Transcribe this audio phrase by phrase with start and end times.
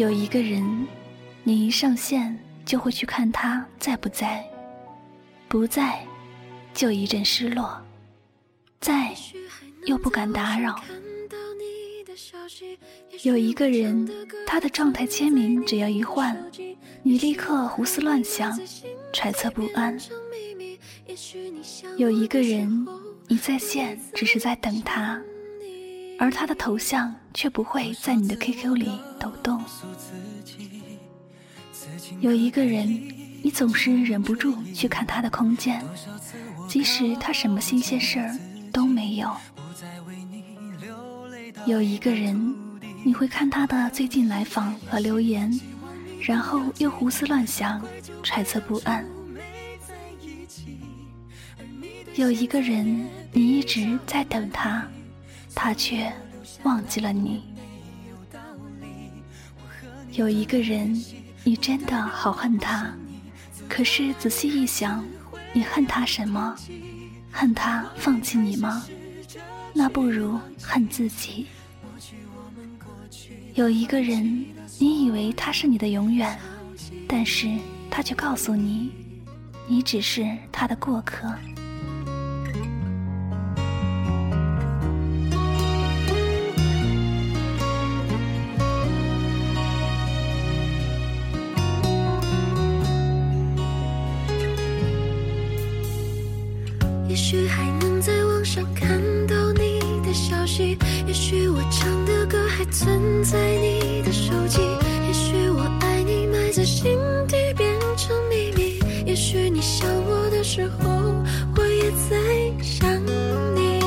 [0.00, 0.86] 有一个人，
[1.44, 2.34] 你一上线
[2.64, 4.42] 就会去看他在不在，
[5.46, 6.02] 不在，
[6.72, 7.78] 就一阵失落，
[8.80, 9.14] 在，
[9.84, 10.74] 又不敢打扰。
[13.24, 14.08] 有一个人，
[14.46, 16.34] 他的状态签名只要一换，
[17.02, 18.58] 你立刻胡思乱想，
[19.12, 19.98] 揣测不安。
[21.98, 22.86] 有一个人，
[23.28, 25.20] 你在线只是在等他，
[26.20, 29.58] 而他的头像却不会在你的 QQ 里抖动。
[32.20, 32.86] 有一个人，
[33.42, 35.82] 你总是忍不住去看他的空间，
[36.68, 38.36] 即使他什么新鲜事儿
[38.70, 39.34] 都没有。
[41.64, 42.54] 有一个人，
[43.02, 45.50] 你会看他的最近来访和留言，
[46.20, 47.82] 然后又胡思乱想，
[48.22, 49.02] 揣测不安。
[52.14, 54.86] 有一个人，你一直在等他，
[55.54, 56.12] 他却
[56.62, 57.42] 忘记了你。
[60.12, 60.92] 有一个人，
[61.44, 62.92] 你真的好恨他，
[63.68, 65.04] 可是仔细一想，
[65.52, 66.56] 你恨他什么？
[67.30, 68.84] 恨他放弃你吗？
[69.72, 71.46] 那不如恨自己。
[73.54, 74.44] 有一个人，
[74.78, 76.38] 你以为他是你的永远，
[77.06, 77.48] 但是
[77.88, 78.90] 他却告诉你，
[79.68, 81.32] 你只是他的过客。
[100.60, 104.60] 的消息，也许我唱的歌还存在你的手机，
[105.06, 110.90] 也许我爱你埋在心底变成秘密，也许你想我的时候，
[111.56, 113.00] 我也在想
[113.54, 113.80] 你。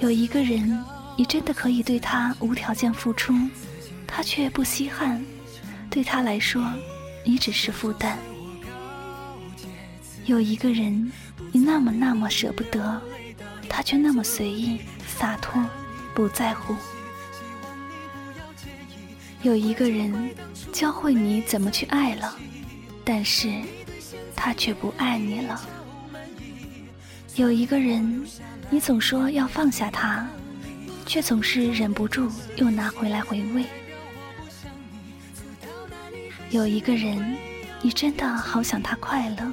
[0.00, 0.82] 有一个人，
[1.16, 3.32] 你真的可以对他无条件付出，
[4.06, 5.24] 他却不稀罕，
[5.88, 6.62] 对他来说，
[7.24, 8.18] 你只是负担。
[10.26, 11.10] 有一个人，
[11.52, 13.00] 你那么那么舍不得，
[13.74, 15.64] 他却那么随意洒脱，
[16.14, 16.76] 不在乎。
[19.40, 20.30] 有一个人，
[20.72, 22.36] 教会你怎么去爱了，
[23.02, 23.50] 但是
[24.36, 25.58] 他却不爱你了。
[27.36, 28.26] 有一个人，
[28.68, 30.28] 你总说要放下他，
[31.06, 33.64] 却总是忍不住又拿回来回味。
[36.50, 37.38] 有一个人，
[37.80, 39.50] 你真的好想他快乐。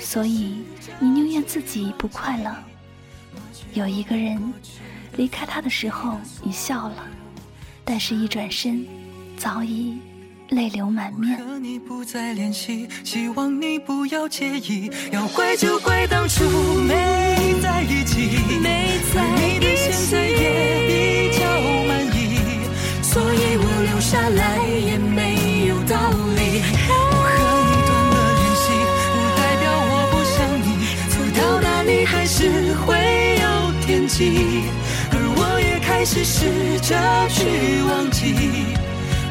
[0.00, 0.64] 所以，
[0.98, 2.54] 你宁愿自己不快乐。
[3.74, 4.52] 有一个人
[5.16, 7.06] 离开他的时候，你笑了，
[7.84, 8.86] 但是一转身，
[9.36, 9.98] 早已
[10.50, 11.38] 泪流满面。
[11.38, 14.90] 和你不再联系，希望你不要介意。
[15.12, 16.44] 要怪就怪当初
[16.82, 18.38] 没在一起，
[36.06, 36.94] 始试着
[37.28, 38.32] 去忘记。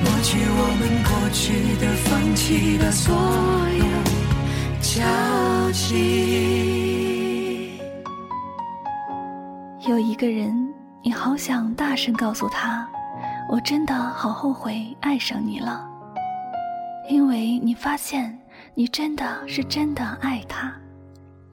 [0.03, 3.15] 抹去我们过去的、放弃的所
[3.79, 3.85] 有
[4.81, 4.99] 交
[5.71, 7.79] 集。
[9.87, 10.53] 有一个人，
[11.01, 12.85] 你好想大声告诉他，
[13.49, 15.87] 我真的好后悔爱上你了，
[17.09, 18.37] 因为你发现
[18.73, 20.73] 你真的是真的爱他，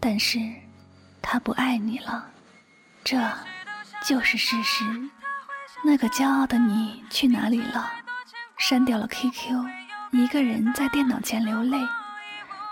[0.00, 0.40] 但是
[1.22, 2.26] 他不爱你了，
[3.04, 3.16] 这
[4.04, 4.84] 就是事实。
[5.84, 7.90] 那个骄傲的你去哪里了？
[8.56, 9.66] 删掉了 QQ，
[10.12, 11.78] 一个人在电脑前流泪；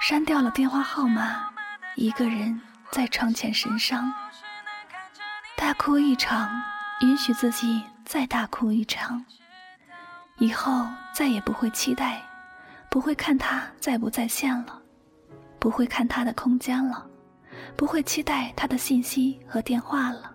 [0.00, 1.50] 删掉了电话号码，
[1.96, 2.60] 一个人
[2.92, 4.12] 在窗前神伤。
[5.56, 6.48] 大哭一场，
[7.00, 9.24] 允许自己再大哭一场。
[10.38, 12.22] 以后再也不会期待，
[12.88, 14.80] 不会看他在不在线了，
[15.58, 17.04] 不会看他的空间了，
[17.76, 20.32] 不会期待他的信息和电话了，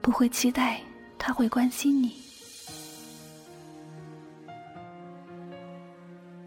[0.00, 0.80] 不会期待
[1.18, 2.14] 他会关心你。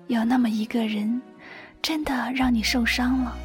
[0.08, 1.22] 有那么一个人，
[1.82, 3.36] 真的让你受伤了。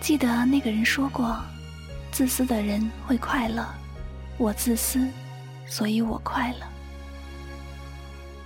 [0.00, 1.38] 记得那个人说过
[2.12, 3.66] ：“自私的人会快乐，
[4.36, 5.08] 我自私，
[5.66, 6.66] 所以我快乐。”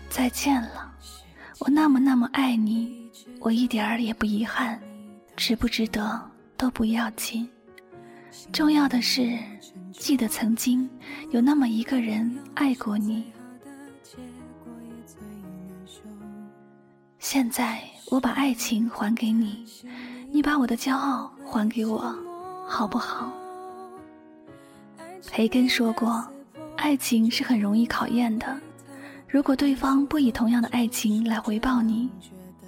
[0.09, 0.95] 再见了，
[1.59, 3.11] 我那么那么爱你，
[3.41, 4.81] 我一点儿也不遗憾，
[5.37, 7.49] 值不值得都不要紧，
[8.53, 9.39] 重要的是
[9.93, 10.89] 记得曾经
[11.31, 13.25] 有那么一个人爱过你。
[17.19, 17.81] 现在
[18.11, 19.65] 我把爱情还给你，
[20.31, 22.15] 你把我的骄傲还给我，
[22.67, 23.33] 好不好？
[25.31, 26.27] 培根说过，
[26.77, 28.59] 爱情是很容易考验的，
[29.29, 32.11] 如果对方不以同样的爱情来回报你，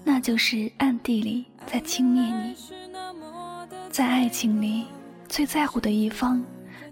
[0.04, 2.54] 那就是暗地里在轻蔑你。
[3.90, 4.86] 在爱情里，
[5.28, 6.42] 最在乎的一方，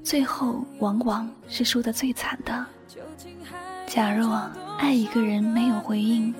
[0.02, 2.66] 最后往往是输得最惨的。
[3.86, 6.34] 假若爱一个人没有回应，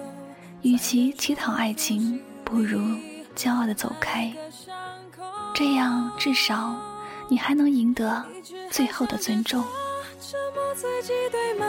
[0.62, 2.80] 与其乞讨爱情，不如
[3.36, 4.32] 骄傲的走开。
[5.54, 6.74] 这样至少
[7.28, 8.24] 你还能赢得
[8.70, 9.62] 最后的尊重。
[10.30, 11.66] 折磨自己对吗？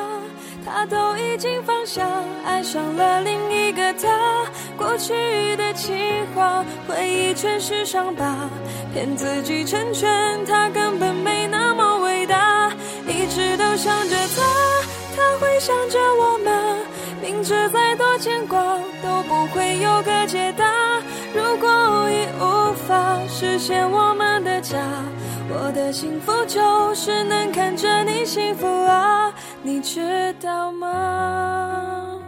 [0.63, 2.07] 他都已经放下，
[2.45, 4.45] 爱上了另一个他。
[4.77, 5.95] 过去的情
[6.35, 8.47] 话，回忆全是伤疤，
[8.93, 12.71] 骗自己成全他根本没那么伟大。
[13.07, 14.43] 一直都想着他，
[15.17, 16.32] 他会想着我？
[17.23, 20.65] 明知再多牵挂都不会有个解答。
[21.33, 24.77] 如果已无法实现我们的家。
[25.49, 32.19] 我的幸福就是能看着你幸福啊，你知道吗？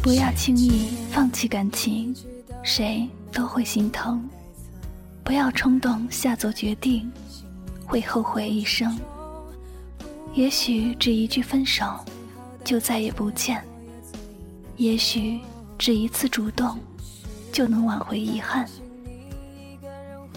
[0.00, 2.14] 不要轻易放弃感情，
[2.62, 4.22] 谁都会心疼。
[5.24, 7.10] 不要冲动下做决定，
[7.84, 8.96] 会后悔一生。
[10.34, 11.84] 也许只一句分手，
[12.66, 13.56] 就再也不见；
[14.76, 15.38] 也许
[15.78, 16.76] 只一次主动，
[17.52, 18.68] 就能挽回遗憾。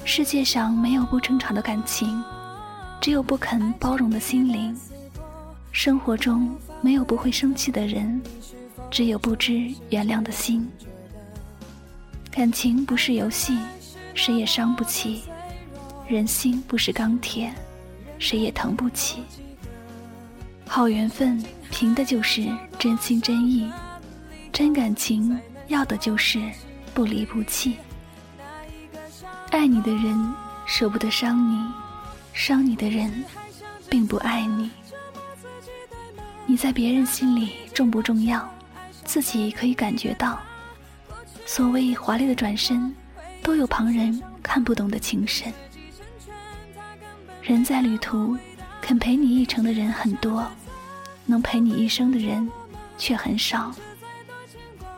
[0.05, 2.23] 世界上没有不争吵的感情，
[3.01, 4.75] 只有不肯包容的心灵；
[5.71, 8.21] 生活中没有不会生气的人，
[8.91, 10.69] 只有不知原谅的心。
[12.29, 13.57] 感情不是游戏，
[14.13, 15.23] 谁也伤不起；
[16.07, 17.51] 人心不是钢铁，
[18.19, 19.23] 谁也疼不起。
[20.71, 23.69] 好缘分凭的就是真心真意，
[24.53, 25.37] 真感情
[25.67, 26.39] 要的就是
[26.93, 27.75] 不离不弃。
[29.49, 30.31] 爱你的人
[30.67, 31.59] 舍不得伤你，
[32.33, 33.11] 伤你的人
[33.89, 34.69] 并不爱你。
[36.45, 38.47] 你在别人心里重不重要，
[39.03, 40.39] 自己可以感觉到。
[41.47, 42.95] 所谓华丽的转身，
[43.41, 45.51] 都有旁人看不懂的情深。
[47.41, 48.37] 人在旅途，
[48.89, 50.43] 肯陪你一程的人很多，
[51.27, 52.49] 能陪你一生的人
[52.97, 53.71] 却很少。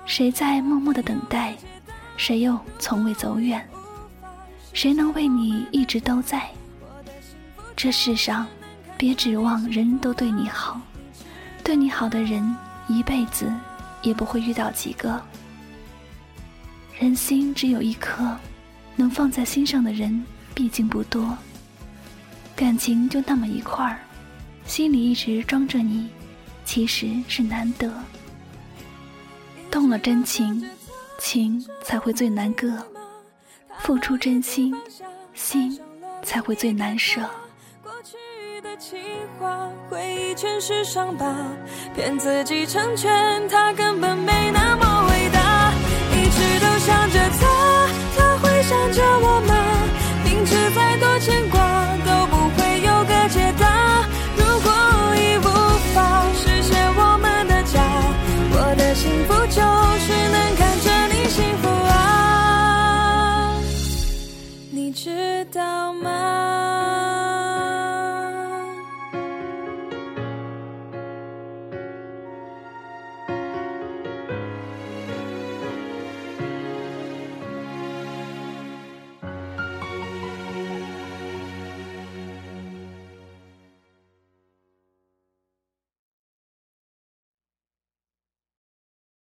[0.06, 1.54] 谁在默默的等待，
[2.16, 3.68] 谁又从未走远。
[4.72, 6.50] 谁能为你一直都在？
[7.76, 8.48] 这世上，
[8.98, 10.80] 别指望人人都对你好，
[11.62, 12.56] 对你好的人
[12.88, 13.52] 一辈子
[14.02, 15.22] 也不会遇到几个。
[16.98, 18.38] 人心只有一颗，
[18.96, 21.38] 能放在心上的人毕竟不多。
[22.56, 24.00] 感情就那么一块儿，
[24.66, 26.10] 心里一直装着你，
[26.64, 27.92] 其实是难得。
[29.72, 30.64] 动了真情，
[31.20, 32.78] 情才会最难割。
[33.80, 34.76] 付出真心，
[35.34, 35.80] 心
[36.24, 37.22] 才会最难舍。
[37.82, 38.16] 过去
[38.62, 39.00] 的情
[39.40, 41.36] 话，回忆全是伤疤，
[41.96, 45.74] 骗自己成全他，根本没那么伟大，
[46.12, 47.21] 一直都想着。